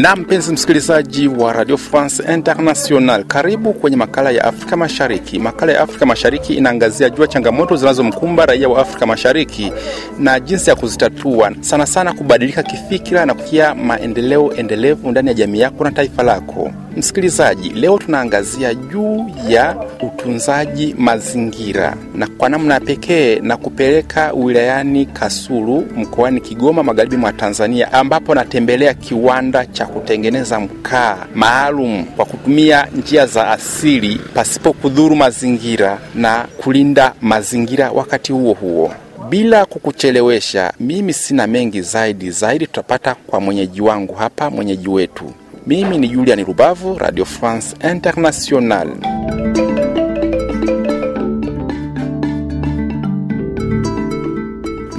Na 0.00 0.16
mpenzi 0.16 0.52
msikilizaji 0.52 1.28
wa 1.28 1.52
Radio 1.52 1.76
France 1.78 2.22
International, 2.34 3.24
karibu 3.24 3.72
kwenye 3.72 3.96
makala 3.96 4.30
ya 4.30 4.44
Afrika 4.44 4.76
Mashariki. 4.76 5.38
Makala 5.38 5.72
ya 5.72 5.80
Afrika 5.80 6.06
Mashariki 6.06 6.54
inaangazia 6.54 7.10
jua 7.10 7.26
changamoto 7.26 7.76
zinazomkumba 7.76 8.46
raia 8.46 8.68
wa 8.68 8.80
Afrika 8.80 9.06
Mashariki 9.06 9.72
na 10.18 10.40
jinsi 10.40 10.70
ya 10.70 10.76
kuzitatua, 10.76 11.52
sana 11.60 11.86
sana 11.86 12.12
kubadilika 12.12 12.62
kifikira 12.62 13.26
na 13.26 13.34
kufikia 13.34 13.74
maendeleo 13.74 14.52
endelevu 14.56 15.10
ndani 15.10 15.28
ya 15.28 15.34
jamii 15.34 15.60
yako 15.60 15.84
na 15.84 15.90
taifa 15.90 16.22
lako. 16.22 16.70
Msikilizaji, 16.96 17.68
leo 17.68 17.98
tunaangazia 17.98 18.74
juu 18.74 19.30
ya 19.48 19.76
utunzaji 20.02 20.94
mazingira 20.98 21.96
na 22.14 22.26
kwa 22.26 22.48
namna 22.48 22.80
pekee 22.80 23.40
na 23.40 23.56
kupeleka 23.56 24.32
wilayani 24.32 25.06
Kasulu 25.06 25.86
mkoani 25.96 26.40
Kigoma, 26.40 26.82
magharibi 26.82 27.16
mwa 27.16 27.32
Tanzania, 27.32 27.92
ambapo 27.92 28.34
natembelea 28.34 28.94
kiwanda 28.94 29.66
cha 29.66 29.84
kutengeneza 29.90 30.60
mkaa 30.60 31.26
maalum 31.34 32.04
kwa 32.04 32.24
kutumia 32.24 32.86
njia 32.96 33.26
za 33.26 33.50
asili 33.50 34.20
pasipo 34.34 34.72
kudhuru 34.72 35.16
mazingira 35.16 35.98
na 36.14 36.46
kulinda 36.56 37.12
mazingira 37.20 37.90
wakati 37.90 38.32
huo 38.32 38.52
huo. 38.52 38.92
Bila 39.28 39.64
kukuchelewesha, 39.66 40.72
mimi 40.80 41.12
sina 41.12 41.46
mengi 41.46 41.82
zaidi 41.82 42.30
zaidi, 42.30 42.66
tutapata 42.66 43.14
kwa 43.14 43.40
mwenyeji 43.40 43.80
wangu 43.80 44.14
hapa, 44.14 44.50
mwenyeji 44.50 44.88
wetu. 44.88 45.32
Mimi 45.66 45.98
ni 45.98 46.08
Julian 46.08 46.44
Rubavu, 46.44 46.98
Radio 46.98 47.24
France 47.24 47.76
International. 47.92 48.88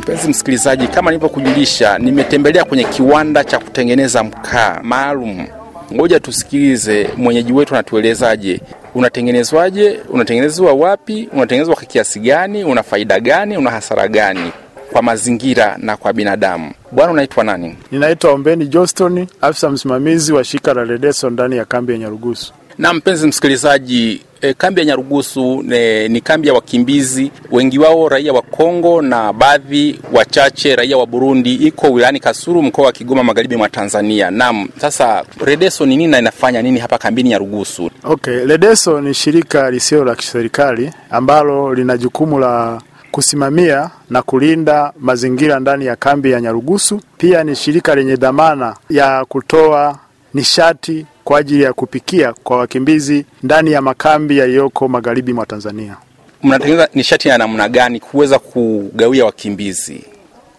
Mpenzi 0.01 0.27
msikilizaji, 0.27 0.87
kama 0.87 1.11
nilivyokujulisha, 1.11 1.97
nimetembelea 1.97 2.63
kwenye 2.65 2.83
kiwanda 2.83 3.43
cha 3.43 3.59
kutengeneza 3.59 4.23
mkaa 4.23 4.79
maalum. 4.83 5.47
Ngoja 5.93 6.19
tusikilize 6.19 7.09
mwenyeji 7.17 7.53
wetu 7.53 7.73
anatuelezaje. 7.73 8.61
Unatengenezwaje? 8.95 9.99
Unatengenezwa 10.09 10.73
wapi? 10.73 11.29
Unatengenezwa 11.33 11.75
kwa 11.75 11.83
kiasi 11.85 12.19
gani? 12.19 12.63
Una 12.63 12.83
faida 12.83 13.19
gani? 13.19 13.57
Una 13.57 13.71
hasara 13.71 14.07
gani 14.07 14.51
kwa 14.91 15.01
mazingira 15.01 15.75
na 15.79 15.97
kwa 15.97 16.13
binadamu? 16.13 16.71
Bwana, 16.91 17.11
unaitwa 17.11 17.43
nani? 17.43 17.75
Ninaitwa 17.91 18.31
Ombeni 18.31 18.67
Johnston, 18.67 19.27
afisa 19.41 19.69
msimamizi 19.69 20.33
wa 20.33 20.43
shirika 20.43 20.73
la 20.73 20.83
Redeso 20.83 21.29
ndani 21.29 21.57
ya 21.57 21.65
kambi 21.65 21.93
ya 21.93 21.99
Nyarugusu. 21.99 22.53
Na 22.77 22.93
mpenzi 22.93 23.27
msikilizaji, 23.27 24.21
e, 24.41 24.53
kambi 24.53 24.79
ya 24.81 24.85
Nyarugusu 24.85 25.63
ne, 25.63 26.07
ni 26.07 26.21
kambi 26.21 26.47
ya 26.47 26.53
wakimbizi, 26.53 27.31
wengi 27.51 27.79
wao 27.79 28.09
raia 28.09 28.33
wa 28.33 28.41
Kongo 28.41 29.01
na 29.01 29.33
baadhi 29.33 29.99
wachache 30.13 30.75
raia 30.75 30.97
wa 30.97 31.05
Burundi. 31.05 31.55
Iko 31.55 31.87
wilayani 31.91 32.19
Kasulu, 32.19 32.61
mkoa 32.63 32.85
wa 32.85 32.91
Kigoma, 32.91 33.23
magharibi 33.23 33.55
mwa 33.55 33.69
Tanzania. 33.69 34.31
Naam, 34.31 34.69
sasa 34.77 35.23
Redeso 35.45 35.85
ni 35.85 35.97
nini 35.97 36.11
na 36.11 36.19
inafanya 36.19 36.61
nini 36.61 36.79
hapa 36.79 36.97
kambini 36.97 37.29
Nyarugusu? 37.29 37.91
Okay, 38.03 38.45
Redeso 38.45 39.01
ni 39.01 39.13
shirika 39.13 39.71
lisilo 39.71 40.03
la 40.05 40.15
kiserikali 40.15 40.91
ambalo 41.09 41.73
lina 41.73 41.97
jukumu 41.97 42.39
la 42.39 42.81
kusimamia 43.11 43.89
na 44.09 44.21
kulinda 44.21 44.93
mazingira 44.99 45.59
ndani 45.59 45.85
ya 45.85 45.95
kambi 45.95 46.31
ya 46.31 46.41
Nyarugusu. 46.41 47.01
Pia 47.17 47.43
ni 47.43 47.55
shirika 47.55 47.95
lenye 47.95 48.15
dhamana 48.15 48.75
ya 48.89 49.25
kutoa 49.25 49.99
nishati 50.33 51.05
kwa 51.23 51.39
ajili 51.39 51.63
ya 51.63 51.73
kupikia 51.73 52.33
kwa 52.33 52.57
wakimbizi 52.57 53.25
ndani 53.43 53.71
ya 53.71 53.81
makambi 53.81 54.37
yaliyoko 54.37 54.87
magharibi 54.87 55.33
mwa 55.33 55.45
Tanzania. 55.45 55.97
Mnatengeneza 56.43 56.89
nishati 56.93 57.27
ya 57.29 57.37
namna 57.37 57.69
gani 57.69 57.99
kuweza 57.99 58.39
kugawia 58.39 59.25
wakimbizi? 59.25 60.03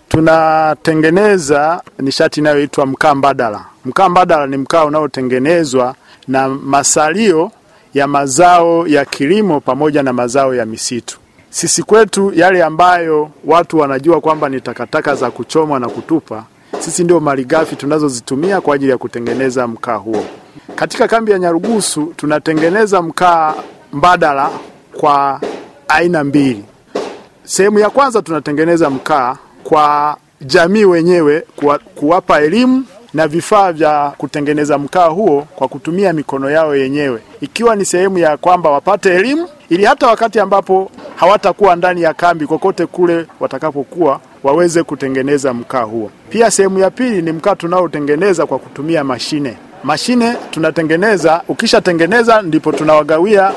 Tunatengeneza 0.09 1.83
nishati 1.99 2.41
inayoitwa 2.41 2.87
mkaa 2.87 3.15
mbadala. 3.15 3.65
Mkaa 3.85 4.09
mbadala 4.09 4.47
ni 4.47 4.57
mkaa 4.57 4.85
unaotengenezwa 4.85 5.95
na 6.29 6.49
masalio 6.49 7.51
ya 7.95 8.07
mazao 8.07 8.87
ya 8.87 9.05
kilimo 9.05 9.61
pamoja 9.61 10.03
na 10.03 10.13
mazao 10.13 10.55
ya 10.55 10.67
misitu. 10.67 11.19
Sisi 11.51 11.83
kwetu 11.83 12.33
yale 12.35 12.63
ambayo 12.65 13.31
watu 13.45 13.79
wanajua 13.79 14.21
kwamba 14.21 14.49
ni 14.49 14.61
takataka 14.61 15.15
za 15.15 15.31
kuchomwa 15.31 15.81
na 15.81 15.89
kutupa, 15.89 16.45
sisi 16.83 17.05
ndio 17.05 17.21
malighafi 17.21 17.77
tunazozitumia 17.77 18.61
kwa 18.61 18.75
ajili 18.75 18.91
ya 18.91 18.99
kutengeneza 18.99 19.67
mkaa 19.67 19.97
huo. 19.97 20.25
Katika 20.75 21.09
kambi 21.09 21.33
ya 21.33 21.39
Nyarugusu 21.39 22.13
tunatengeneza 22.17 23.03
mkaa 23.03 23.55
mbadala 23.93 24.51
kwa 25.01 25.41
aina 25.89 26.25
mbili. 26.25 26.65
Sehemu 27.45 27.79
ya 27.79 27.91
kwanza 27.91 28.23
tunatengeneza 28.23 28.91
mkaa 28.91 29.37
kwa 29.65 30.17
jamii 30.41 30.85
wenyewe, 30.85 31.45
kuwa, 31.57 31.79
kuwapa 31.79 32.41
elimu 32.41 32.85
na 33.15 33.29
vifaa 33.29 33.73
vya 33.73 34.13
kutengeneza 34.19 34.79
mkaa 34.79 35.07
huo 35.07 35.47
kwa 35.57 35.69
kutumia 35.69 36.13
mikono 36.13 36.51
yao 36.51 36.77
yenyewe, 36.77 37.21
ikiwa 37.41 37.77
ni 37.77 37.85
sehemu 37.85 38.19
ya 38.19 38.37
kwamba 38.37 38.71
wapate 38.71 39.15
elimu 39.15 39.49
ili 39.69 39.85
hata 39.85 40.07
wakati 40.07 40.41
ambapo 40.41 40.91
hawatakuwa 41.17 41.77
ndani 41.77 42.03
ya 42.03 42.15
kambi, 42.15 42.47
kokote 42.47 42.87
kule 42.87 43.27
watakapokuwa 43.41 44.21
waweze 44.43 44.83
kutengeneza 44.83 45.55
mkaa 45.55 45.83
huo. 45.83 46.11
Pia 46.31 46.51
sehemu 46.51 46.79
ya 46.79 46.91
pili 46.91 47.23
ni 47.23 47.33
mkaa 47.33 47.55
tunaotengeneza 47.57 48.47
kwa 48.47 48.59
kutumia 48.59 49.05
mashine. 49.05 49.57
Mashine 49.85 50.37
tunatengeneza, 50.51 51.43
ukishatengeneza 51.49 52.43
ndipo 52.43 52.73
tunawagawia 52.73 53.53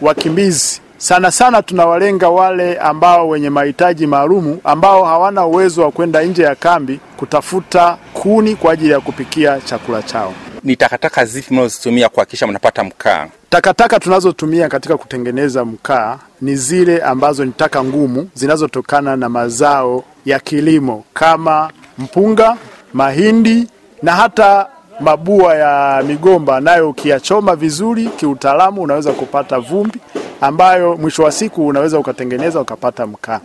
wakimbizi. 0.00 0.80
Sana 1.06 1.30
sana 1.30 1.62
tunawalenga 1.62 2.28
wale 2.28 2.78
ambao 2.78 3.28
wenye 3.28 3.50
mahitaji 3.50 4.06
maalumu 4.06 4.60
ambao 4.64 5.04
hawana 5.04 5.46
uwezo 5.46 5.82
wa 5.82 5.90
kwenda 5.90 6.22
nje 6.22 6.42
ya 6.42 6.54
kambi 6.54 7.00
kutafuta 7.16 7.98
kuni 8.14 8.56
kwa 8.56 8.72
ajili 8.72 8.90
ya 8.92 9.00
kupikia 9.00 9.60
chakula 9.60 10.02
chao. 10.02 10.32
Ni 10.64 10.76
takataka 10.76 11.24
zipi 11.24 11.54
mnazozitumia 11.54 12.08
kuhakikisha 12.08 12.46
mnapata 12.46 12.84
mkaa? 12.84 13.26
Takataka 13.50 14.00
tunazotumia 14.00 14.68
katika 14.68 14.96
kutengeneza 14.96 15.64
mkaa 15.64 16.18
ni 16.40 16.56
zile 16.56 17.02
ambazo 17.02 17.44
ni 17.44 17.52
taka 17.52 17.84
ngumu 17.84 18.28
zinazotokana 18.34 19.16
na 19.16 19.28
mazao 19.28 20.04
ya 20.24 20.38
kilimo 20.40 21.04
kama 21.14 21.70
mpunga, 21.98 22.56
mahindi 22.92 23.66
na 24.02 24.12
hata 24.12 24.66
mabua 25.00 25.54
ya 25.54 26.02
migomba, 26.02 26.60
nayo 26.60 26.90
ukiyachoma 26.90 27.56
vizuri 27.56 28.06
kiutaalamu 28.16 28.82
unaweza 28.82 29.12
kupata 29.12 29.58
vumbi 29.58 30.00
ambayo 30.40 30.96
mwisho 30.96 31.22
wa 31.22 31.32
siku 31.32 31.66
unaweza 31.66 31.98
ukatengeneza 31.98 32.60
ukapata 32.60 33.06
mkaa. 33.06 33.40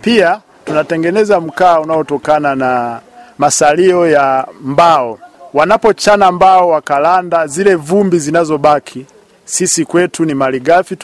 Pia 0.00 0.40
tunatengeneza 0.64 1.40
mkaa 1.40 1.80
unaotokana 1.80 2.54
na 2.54 3.00
masalio 3.38 4.08
ya 4.10 4.46
mbao. 4.62 5.18
Wanapochana 5.54 6.32
mbao 6.32 6.68
wakalanda, 6.68 7.46
zile 7.46 7.74
vumbi 7.74 8.18
zinazobaki 8.18 9.06
sisi 9.44 9.84
kwetu 9.84 10.24
ni 10.24 10.34
malighafi, 10.34 10.96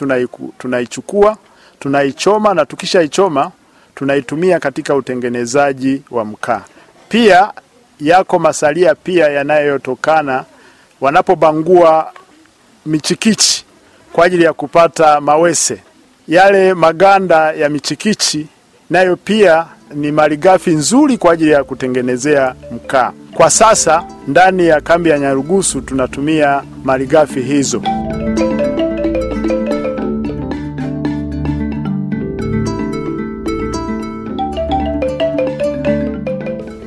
tunaichukua 0.57 1.37
tunaichoma, 1.79 2.53
na 2.53 2.65
tukishaichoma 2.65 3.51
tunaitumia 3.95 4.59
katika 4.59 4.95
utengenezaji 4.95 6.01
wa 6.11 6.25
mkaa. 6.25 6.61
Pia 7.09 7.51
yako 7.99 8.39
masalia 8.39 8.95
pia 8.95 9.27
yanayotokana 9.27 10.43
wanapobangua 11.01 12.11
michikichi 12.85 13.65
kwa 14.13 14.25
ajili 14.25 14.43
ya 14.43 14.53
kupata 14.53 15.21
mawese, 15.21 15.77
yale 16.27 16.73
maganda 16.73 17.51
ya 17.51 17.69
michikichi 17.69 18.47
nayo 18.89 19.15
pia 19.15 19.65
ni 19.95 20.11
malighafi 20.11 20.69
nzuri 20.69 21.17
kwa 21.17 21.33
ajili 21.33 21.51
ya 21.51 21.63
kutengenezea 21.63 22.55
mkaa. 22.75 23.11
Kwa 23.33 23.49
sasa 23.49 24.03
ndani 24.27 24.67
ya 24.67 24.81
kambi 24.81 25.09
ya 25.09 25.19
Nyarugusu 25.19 25.81
tunatumia 25.81 26.63
malighafi 26.83 27.41
hizo. 27.41 27.81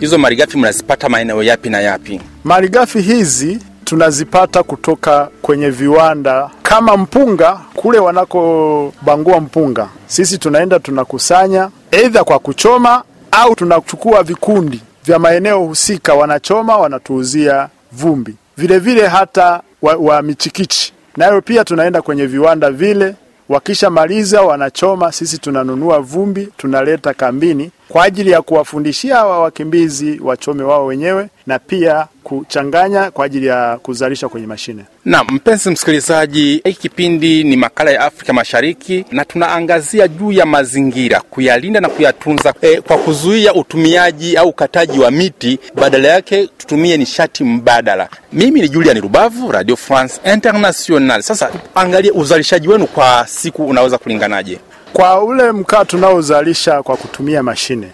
Hizo 0.01 0.19
malighafi 0.19 0.59
mnazipata 0.59 1.09
maeneo 1.09 1.43
yapi 1.43 1.71
na 1.71 1.81
yapi? 1.81 2.21
Malighafi 2.45 3.01
hizi 3.01 3.59
tunazipata 3.95 4.63
kutoka 4.63 5.29
kwenye 5.43 5.71
viwanda. 5.71 6.51
Kama 6.63 6.97
mpunga, 6.97 7.61
kule 7.75 7.99
wanakobangua 7.99 9.41
mpunga, 9.41 9.89
sisi 10.07 10.39
tunaenda 10.39 10.79
tunakusanya, 10.81 11.71
aidha 11.93 12.25
kwa 12.25 12.39
kuchoma 12.39 13.03
au 13.31 13.55
tunachukua 13.55 14.23
vikundi 14.23 14.81
vya 15.05 15.19
maeneo 15.19 15.59
husika, 15.59 16.15
wanachoma 16.15 16.77
wanatuuzia 16.77 17.69
vumbi. 17.93 18.35
Vile 18.57 18.79
vile 18.79 19.07
hata 19.07 19.61
wa, 19.83 19.95
wa 19.97 20.23
michikichi. 20.23 20.93
Nayo 21.17 21.41
pia 21.43 21.65
tunaenda 21.65 22.03
kwenye 22.03 22.27
viwanda 22.27 22.71
vile, 22.71 23.15
wakishamaliza 23.49 24.43
wanachoma, 24.43 25.13
sisi 25.13 25.39
tunanunua 25.39 25.99
vumbi 25.99 26.49
tunaleta 26.57 27.15
kambini 27.15 27.71
kwa 27.95 28.05
ajili 28.05 28.31
ya 28.31 28.43
kuwafundishia 28.43 29.17
hawa 29.17 29.41
wakimbizi 29.41 30.21
wachome 30.25 30.63
wao 30.63 30.87
wenyewe, 30.87 31.29
na 31.47 31.59
pia 31.59 32.07
kuchanganya 32.23 33.11
kwa 33.11 33.27
ajili 33.27 33.47
ya 33.47 33.79
kuzalisha 33.83 34.29
kwenye 34.29 34.47
mashine. 34.47 34.85
Na 35.05 35.25
mpenzi 35.25 35.71
msikilizaji, 35.71 36.61
hiki 36.65 36.81
kipindi 36.81 37.45
ni 37.45 37.57
makala 37.57 37.91
ya 37.91 38.01
Afrika 38.01 38.33
Mashariki 38.33 39.05
na 39.13 39.25
tunaangazia 39.25 40.09
juu 40.09 40.33
ya 40.33 40.47
mazingira, 40.47 41.21
kuyalinda 41.21 41.81
na 41.81 41.89
kuyatunza 41.89 42.55
e, 42.63 42.81
kwa 42.81 42.99
kuzuia 42.99 43.55
utumiaji 43.55 44.37
au 44.37 44.49
ukataji 44.49 44.99
wa 44.99 45.11
miti, 45.11 45.59
badala 45.75 46.09
yake 46.09 46.47
tutumie 46.59 46.97
nishati 46.97 47.45
mbadala. 47.45 48.09
Mimi 48.33 48.61
ni 48.61 48.69
Julian 48.69 49.01
Rubavu, 49.01 49.53
Radio 49.53 49.77
France 49.77 50.21
International. 50.35 51.23
Sasa 51.23 51.51
angalie 51.75 52.11
uzalishaji 52.11 52.69
wenu 52.69 52.87
kwa 52.87 53.27
siku 53.29 53.67
unaweza 53.67 53.99
kulinganaje? 53.99 54.59
Kwa 54.95 55.23
ule 55.25 55.53
mkaa 55.53 55.85
tunaozalisha 55.85 56.83
kwa 56.83 56.97
kutumia 56.97 57.43
mashine, 57.43 57.93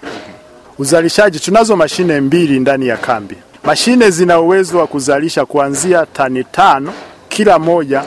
uzalishaji, 0.78 1.40
tunazo 1.40 1.76
mashine 1.76 2.20
mbili 2.20 2.60
ndani 2.60 2.86
ya 2.86 2.96
kambi. 2.96 3.36
Mashine 3.64 4.10
zina 4.10 4.40
uwezo 4.40 4.78
wa 4.78 4.86
kuzalisha 4.86 5.46
kuanzia 5.46 6.06
tani 6.06 6.44
tano 6.44 6.92
kila 7.28 7.58
moja 7.58 8.04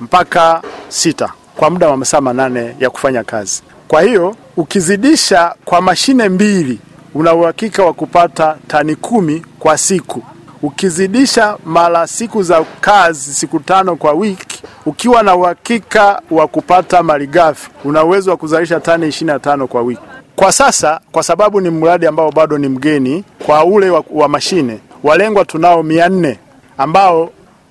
mpaka 0.00 0.62
sita 0.88 1.32
kwa 1.56 1.70
muda 1.70 1.88
wa 1.88 1.96
masaa 1.96 2.20
manane 2.20 2.76
ya 2.80 2.90
kufanya 2.90 3.24
kazi. 3.24 3.62
Kwa 3.88 4.02
hiyo 4.02 4.36
ukizidisha 4.56 5.54
kwa 5.64 5.80
mashine 5.80 6.28
mbili, 6.28 6.78
una 7.14 7.34
uhakika 7.34 7.84
wa 7.84 7.92
kupata 7.92 8.56
tani 8.68 8.96
kumi 8.96 9.46
kwa 9.58 9.78
siku. 9.78 10.22
Ukizidisha 10.62 11.56
mara 11.64 12.06
siku 12.06 12.42
za 12.42 12.64
kazi, 12.80 13.34
siku 13.34 13.60
tano 13.60 13.96
kwa 13.96 14.12
wiki, 14.12 14.47
ukiwa 14.88 15.22
na 15.22 15.36
uhakika 15.36 16.22
wa 16.30 16.46
kupata 16.48 17.02
malighafi, 17.02 17.70
una 17.84 18.04
uwezo 18.04 18.30
wa 18.30 18.36
kuzalisha 18.36 18.80
tani 18.80 19.06
25 19.06 19.66
kwa 19.66 19.82
wiki. 19.82 20.00
Kwa 20.36 20.52
sasa, 20.52 21.00
kwa 21.12 21.22
sababu 21.22 21.60
ni 21.60 21.70
mradi 21.70 22.06
ambao 22.06 22.30
bado 22.32 22.58
ni 22.58 22.68
mgeni 22.68 23.24
kwa 23.46 23.64
ule 23.64 23.90
wa, 23.90 24.04
wa 24.10 24.28
mashine, 24.28 24.78
walengwa 25.02 25.44
tunao 25.44 25.82
mia 25.82 26.08
nne 26.08 26.38
ambao 26.78 27.30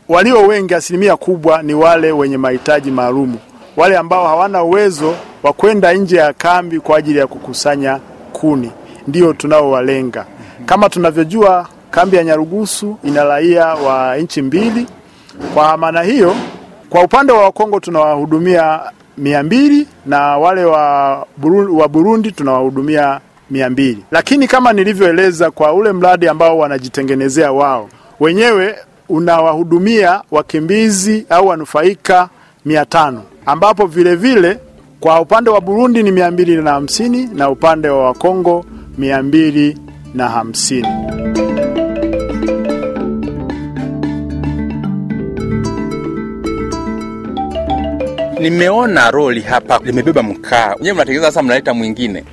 walio 0.10 0.42
wengi, 0.48 0.74
asilimia 0.74 1.16
kubwa 1.18 1.64
ni 1.64 1.74
wale 1.74 2.12
wenye 2.12 2.38
mahitaji 2.38 2.92
maalumu, 2.92 3.38
wale 3.78 3.98
ambao 3.98 4.28
hawana 4.28 4.64
uwezo 4.64 5.16
wa 5.44 5.54
kwenda 5.54 5.94
nje 5.94 6.18
ya 6.18 6.34
kambi 6.34 6.80
kwa 6.80 6.98
ajili 6.98 7.20
ya 7.20 7.28
kukusanya 7.28 8.00
kuni, 8.34 8.72
ndio 9.08 9.34
tunaowalenga. 9.34 10.26
Kama 10.66 10.90
tunavyojua 10.90 11.68
kambi 11.92 12.18
ya 12.18 12.24
Nyarugusu 12.24 12.98
ina 13.04 13.24
raia 13.24 13.66
wa 13.68 14.18
nchi 14.18 14.42
mbili. 14.42 14.88
Kwa 15.54 15.78
maana 15.78 16.02
hiyo, 16.02 16.36
kwa 16.90 17.04
upande 17.04 17.34
wa 17.34 17.44
Wakongo 17.44 17.80
tunawahudumia 17.80 18.80
mia 19.18 19.44
mbili 19.44 19.88
na 20.06 20.38
wale 20.38 20.66
wa 20.66 21.26
Burundi, 21.38 21.72
wa 21.74 21.88
Burundi 21.88 22.32
tunawahudumia 22.32 23.20
mia 23.52 23.70
mbili. 23.70 24.04
Lakini 24.12 24.48
kama 24.48 24.74
nilivyoeleza, 24.74 25.52
kwa 25.52 25.74
ule 25.74 25.92
mradi 25.92 26.28
ambao 26.28 26.58
wanajitengenezea 26.58 27.52
wao 27.52 27.90
wenyewe 28.20 28.76
unawahudumia 29.10 30.22
wakimbizi 30.32 31.26
au 31.30 31.48
wanufaika 31.48 32.30
mia 32.66 32.86
tano 32.86 33.24
ambapo 33.46 33.86
vile 33.86 34.16
vile 34.16 34.60
kwa 35.00 35.22
upande 35.22 35.50
wa 35.50 35.62
Burundi 35.62 36.04
ni 36.04 36.12
mia 36.12 36.32
mbili 36.32 36.56
na 36.56 36.72
hamsini 36.72 37.30
na 37.34 37.50
upande 37.50 37.90
wa 37.90 38.04
Wakongo 38.06 38.66
mia 38.98 39.24
mbili 39.24 39.78
na 40.14 40.30
hamsini. 40.30 40.88
Nimeona 48.40 49.12
roli 49.12 49.42
hapa 49.42 49.80
limebeba 49.84 50.24
mkaa, 50.24 50.76
nyewe 50.82 50.94
mnatengeneza 50.94 51.28
sasa, 51.32 51.44
mnaleta 51.44 51.74
mwingine. 51.74 52.24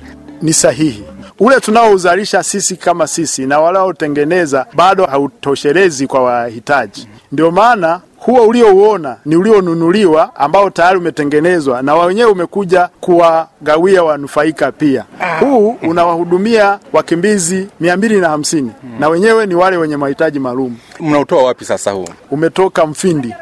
Ni 0.41 0.53
sahihi 0.53 1.03
ule 1.39 1.59
tunaouzalisha 1.59 2.43
sisi 2.43 2.75
kama 2.75 3.07
sisi 3.07 3.45
na 3.45 3.59
walaotengeneza 3.59 4.65
bado 4.73 5.05
hautoshelezi 5.05 6.07
kwa 6.07 6.23
wahitaji. 6.23 7.07
Ndio 7.31 7.51
maana 7.51 8.01
huo 8.17 8.47
uliouona 8.47 9.17
ni 9.25 9.35
ulionunuliwa 9.35 10.35
ambao 10.35 10.69
tayari 10.69 10.97
umetengenezwa 10.97 11.81
na 11.81 11.95
wenyewe 11.95 12.31
umekuja 12.31 12.89
kuwagawia 13.01 14.03
wanufaika 14.03 14.71
pia. 14.71 15.05
Huu 15.39 15.69
unawahudumia 15.81 16.79
wakimbizi 16.93 17.67
mia 17.79 17.97
mbili 17.97 18.19
na 18.19 18.29
hamsini 18.29 18.71
na 18.99 19.09
wenyewe 19.09 19.45
ni 19.45 19.55
wale 19.55 19.77
wenye 19.77 19.97
mahitaji 19.97 20.39
maalum. 20.39 20.75
Mnautoa 20.99 21.43
wapi 21.43 21.65
sasa 21.65 21.91
huu? 21.91 22.05
Umetoka 22.31 22.85
Mfindi, 22.85 23.33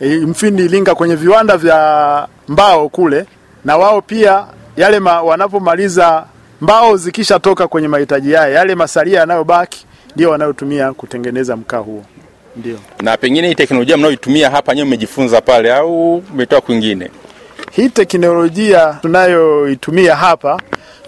e, 0.00 0.16
Mfindi 0.16 0.64
Ilinga, 0.64 0.94
kwenye 0.94 1.16
viwanda 1.16 1.56
vya 1.56 2.28
mbao 2.48 2.88
kule, 2.88 3.24
na 3.64 3.76
wao 3.76 4.02
pia 4.02 4.44
yale 4.76 5.00
ma, 5.00 5.22
wanapomaliza 5.22 6.24
mbao 6.60 6.96
zikishatoka 6.96 7.68
kwenye 7.68 7.88
mahitaji 7.88 8.32
yao, 8.32 8.48
yale 8.50 8.74
masalia 8.74 9.20
yanayobaki 9.20 9.86
ndio 10.14 10.30
wanayotumia 10.30 10.92
kutengeneza 10.92 11.56
mkaa 11.56 11.78
huo. 11.78 12.04
Ndio. 12.56 12.76
Na 13.02 13.16
pengine 13.16 13.48
hii 13.48 13.54
teknolojia 13.54 13.96
mnayoitumia 13.96 14.50
hapa 14.50 14.74
nyewe 14.74 14.86
mmejifunza 14.86 15.40
pale 15.40 15.74
au 15.74 16.16
umetoa 16.16 16.60
kwingine? 16.60 17.10
Hii 17.72 17.88
teknolojia 17.88 18.98
tunayoitumia 19.02 20.16
hapa 20.16 20.60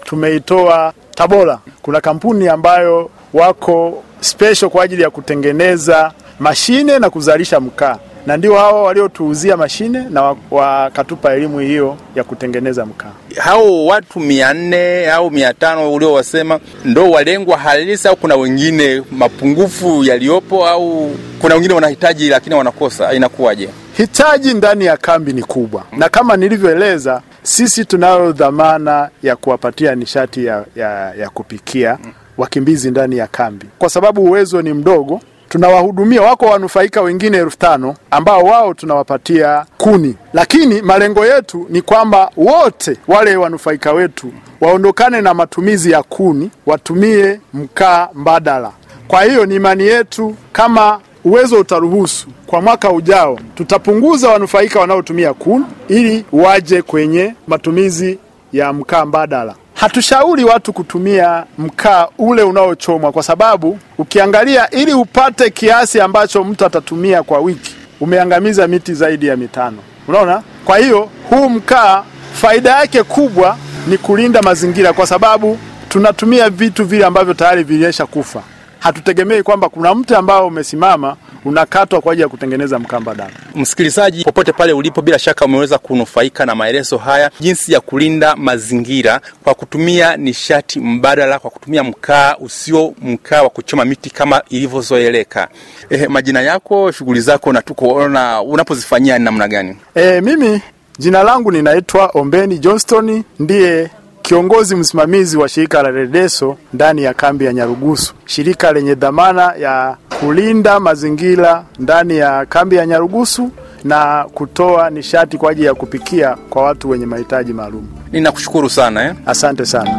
tumeitoa 0.03 0.93
Tabora. 1.15 1.59
Kuna 1.81 2.01
kampuni 2.01 2.47
ambayo 2.47 3.09
wako 3.33 4.03
special 4.19 4.69
kwa 4.69 4.83
ajili 4.83 5.01
ya 5.01 5.09
kutengeneza 5.09 6.11
mashine 6.39 6.99
na 6.99 7.09
kuzalisha 7.09 7.59
mkaa, 7.59 7.97
na 8.25 8.37
ndio 8.37 8.55
hao 8.55 8.83
waliotuuzia 8.83 9.57
mashine 9.57 10.05
na 10.09 10.35
wakatupa 10.51 11.33
elimu 11.33 11.59
hiyo 11.59 11.97
ya 12.15 12.23
kutengeneza 12.23 12.85
mkaa. 12.85 13.11
Hao 13.37 13.85
watu 13.85 14.19
mia 14.19 14.53
nne 14.53 15.11
au 15.11 15.31
mia 15.31 15.53
tano 15.53 15.93
uliowasema 15.93 16.59
ndo 16.85 17.11
walengwa 17.11 17.57
halisi, 17.57 18.07
au 18.07 18.15
kuna 18.15 18.35
wengine 18.35 19.03
mapungufu 19.11 20.03
yaliyopo, 20.03 20.67
au 20.67 21.11
kuna 21.41 21.55
wengine 21.55 21.73
wanahitaji 21.73 22.29
lakini 22.29 22.55
wanakosa? 22.55 23.13
Inakuwaje? 23.13 23.69
Hitaji 23.97 24.53
ndani 24.53 24.85
ya 24.85 24.97
kambi 24.97 25.33
ni 25.33 25.41
kubwa, 25.43 25.83
na 25.97 26.09
kama 26.09 26.37
nilivyoeleza, 26.37 27.21
sisi 27.43 27.85
tunayo 27.85 28.31
dhamana 28.31 29.09
ya 29.23 29.35
kuwapatia 29.35 29.95
nishati 29.95 30.45
ya, 30.45 30.65
ya, 30.75 31.13
ya 31.15 31.29
kupikia 31.29 31.97
wakimbizi 32.37 32.91
ndani 32.91 33.17
ya 33.17 33.27
kambi, 33.27 33.65
kwa 33.79 33.89
sababu 33.89 34.23
uwezo 34.23 34.61
ni 34.61 34.73
mdogo 34.73 35.21
tunawahudumia 35.51 36.21
wako 36.21 36.45
wanufaika 36.45 37.01
wengine 37.01 37.37
elfu 37.37 37.57
tano 37.57 37.95
ambao 38.11 38.43
wao 38.43 38.73
tunawapatia 38.73 39.65
kuni, 39.77 40.15
lakini 40.33 40.81
malengo 40.81 41.25
yetu 41.25 41.65
ni 41.69 41.81
kwamba 41.81 42.31
wote 42.37 42.97
wale 43.07 43.35
wanufaika 43.35 43.93
wetu 43.93 44.33
waondokane 44.61 45.21
na 45.21 45.33
matumizi 45.33 45.91
ya 45.91 46.03
kuni, 46.03 46.51
watumie 46.65 47.39
mkaa 47.53 48.09
mbadala. 48.13 48.71
Kwa 49.07 49.23
hiyo 49.23 49.45
ni 49.45 49.55
imani 49.55 49.83
yetu 49.83 50.35
kama 50.51 50.99
uwezo 51.23 51.59
utaruhusu, 51.59 52.27
kwa 52.47 52.61
mwaka 52.61 52.91
ujao 52.91 53.39
tutapunguza 53.55 54.29
wanufaika 54.29 54.79
wanaotumia 54.79 55.33
kuni 55.33 55.65
ili 55.87 56.25
waje 56.31 56.81
kwenye 56.81 57.33
matumizi 57.47 58.19
ya 58.53 58.73
mkaa 58.73 59.05
mbadala. 59.05 59.55
Hatushauri 59.81 60.43
watu 60.43 60.73
kutumia 60.73 61.43
mkaa 61.57 62.07
ule 62.17 62.41
unaochomwa 62.43 63.11
kwa 63.11 63.23
sababu 63.23 63.79
ukiangalia, 63.97 64.69
ili 64.69 64.93
upate 64.93 65.49
kiasi 65.49 66.01
ambacho 66.01 66.43
mtu 66.43 66.65
atatumia 66.65 67.23
kwa 67.23 67.39
wiki, 67.39 67.75
umeangamiza 68.01 68.67
miti 68.67 68.93
zaidi 68.93 69.27
ya 69.27 69.37
mitano. 69.37 69.77
Unaona? 70.07 70.43
Kwa 70.65 70.77
hiyo 70.77 71.09
huu 71.29 71.49
mkaa 71.49 72.03
faida 72.33 72.69
yake 72.69 73.03
kubwa 73.03 73.57
ni 73.87 73.97
kulinda 73.97 74.41
mazingira, 74.41 74.93
kwa 74.93 75.07
sababu 75.07 75.57
tunatumia 75.89 76.49
vitu 76.49 76.85
vile 76.85 77.05
ambavyo 77.05 77.33
tayari 77.33 77.63
vilisha 77.63 78.05
kufa. 78.05 78.43
Hatutegemei 78.79 79.43
kwamba 79.43 79.69
kuna 79.69 79.95
mti 79.95 80.15
ambao 80.15 80.47
umesimama 80.47 81.15
unakatwa 81.45 82.01
kwa 82.01 82.11
ajili 82.13 82.21
ya 82.23 82.29
kutengeneza 82.29 82.79
mkamba 82.79 83.15
damu. 83.15 83.31
Msikilizaji, 83.55 84.23
popote 84.23 84.51
pale 84.53 84.73
ulipo, 84.73 85.01
bila 85.01 85.19
shaka 85.19 85.45
umeweza 85.45 85.77
kunufaika 85.77 86.45
na 86.45 86.55
maelezo 86.55 86.97
haya, 86.97 87.31
jinsi 87.39 87.73
ya 87.73 87.79
kulinda 87.79 88.35
mazingira 88.35 89.21
kwa 89.43 89.53
kutumia 89.53 90.17
nishati 90.17 90.79
mbadala, 90.79 91.39
kwa 91.39 91.49
kutumia 91.51 91.83
mkaa 91.83 92.35
usio 92.39 92.93
mkaa 93.01 93.43
wa 93.43 93.49
kuchoma 93.49 93.85
miti 93.85 94.09
kama 94.09 94.41
ilivyozoeleka. 94.49 95.47
Eh, 95.89 96.09
majina 96.09 96.41
yako, 96.41 96.91
shughuli 96.91 97.21
zako 97.21 97.53
na 97.53 97.61
tukoona 97.61 98.41
unapozifanyia 98.41 99.17
ni 99.17 99.25
namna 99.25 99.47
gani? 99.47 99.77
Eh, 99.95 100.23
mimi 100.23 100.61
jina 100.99 101.23
langu 101.23 101.51
ninaitwa 101.51 102.05
Ombeni 102.13 102.59
Johnston, 102.59 103.23
ndiye 103.39 103.89
kiongozi 104.31 104.75
msimamizi 104.75 105.37
wa 105.37 105.49
shirika 105.49 105.83
la 105.83 105.91
Redeso 105.91 106.57
ndani 106.73 107.03
ya 107.03 107.13
kambi 107.13 107.45
ya 107.45 107.53
Nyarugusu, 107.53 108.13
shirika 108.25 108.71
lenye 108.73 108.95
dhamana 108.95 109.53
ya 109.59 109.97
kulinda 110.19 110.79
mazingira 110.79 111.63
ndani 111.79 112.17
ya 112.17 112.45
kambi 112.45 112.75
ya 112.75 112.85
Nyarugusu 112.85 113.51
na 113.83 114.25
kutoa 114.33 114.89
nishati 114.89 115.37
kwa 115.37 115.51
ajili 115.51 115.67
ya 115.67 115.73
kupikia 115.73 116.35
kwa 116.49 116.63
watu 116.63 116.89
wenye 116.89 117.05
mahitaji 117.05 117.53
maalum. 117.53 117.87
Ninakushukuru 118.11 118.69
sana 118.69 119.05
eh. 119.05 119.13
Asante 119.25 119.65
sana. 119.65 119.91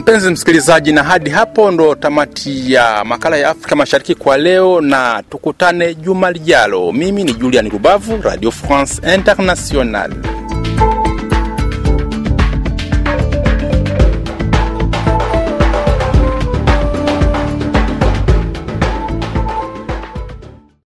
Mpenzi 0.00 0.30
msikilizaji, 0.30 0.92
na 0.92 1.02
hadi 1.02 1.30
hapo 1.30 1.70
ndo 1.70 1.94
tamati 1.94 2.72
ya 2.72 3.04
makala 3.04 3.36
ya 3.36 3.50
Afrika 3.50 3.76
Mashariki 3.76 4.14
kwa 4.14 4.36
leo, 4.36 4.80
na 4.80 5.22
tukutane 5.30 5.94
juma 5.94 6.30
lijalo. 6.32 6.92
Mimi 6.92 7.24
ni 7.24 7.32
Julian 7.34 7.70
Rubavu, 7.70 8.22
Radio 8.22 8.50
France 8.50 9.14
International. 9.14 10.12